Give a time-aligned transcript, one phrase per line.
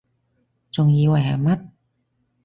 [0.71, 1.69] 仲以為係乜????